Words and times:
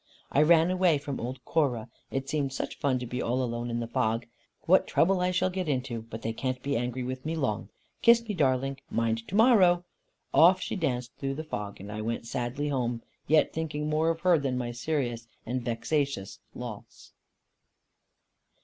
I 0.31 0.41
ran 0.41 0.71
away 0.71 0.97
from 0.97 1.19
old 1.19 1.45
Cora. 1.45 1.87
It 2.09 2.27
seemed 2.27 2.51
such 2.53 2.79
fun 2.79 2.97
to 2.97 3.05
be 3.05 3.21
all 3.21 3.43
alone 3.43 3.69
in 3.69 3.79
the 3.79 3.87
fog. 3.87 4.25
What 4.63 4.87
trouble 4.87 5.21
I 5.21 5.29
shall 5.29 5.51
get 5.51 5.69
into! 5.69 6.01
But 6.01 6.23
they 6.23 6.33
can't 6.33 6.59
be 6.63 6.75
angry 6.75 7.03
with 7.03 7.23
me 7.23 7.35
long. 7.35 7.69
Kiss 8.01 8.27
me, 8.27 8.33
darling. 8.33 8.79
Mind, 8.89 9.27
to 9.27 9.35
morrow!" 9.35 9.83
Off 10.33 10.59
she 10.59 10.75
danced 10.75 11.15
through 11.19 11.35
the 11.35 11.43
fog; 11.43 11.79
and 11.79 11.91
I 11.91 12.01
went 12.01 12.25
sadly 12.25 12.69
home, 12.69 13.03
yet 13.27 13.53
thinking 13.53 13.89
more 13.91 14.09
of 14.09 14.21
her, 14.21 14.39
than 14.39 14.55
of 14.55 14.59
my 14.61 14.71
serious 14.71 15.27
and 15.45 15.61
vexatious 15.63 16.39
loss. 16.55 17.11